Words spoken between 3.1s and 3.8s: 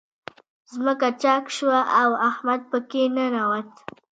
ننوت.